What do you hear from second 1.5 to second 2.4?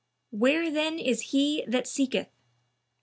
that seeketh?'